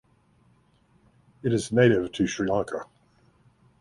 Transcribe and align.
It 1.43 1.53
is 1.53 1.71
native 1.71 2.11
to 2.13 2.25
Sri 2.25 2.47
Lanka. 2.49 2.85